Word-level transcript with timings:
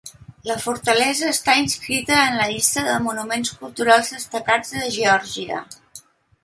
La 0.51 0.53
fortalesa 0.61 1.27
està 1.33 1.53
inscrita 1.65 2.17
en 2.31 2.39
la 2.41 2.47
llista 2.53 2.87
dels 2.89 3.05
Monuments 3.09 3.55
culturals 3.63 4.11
destacats 4.19 4.77
de 4.79 4.91
Geòrgia. 4.99 5.63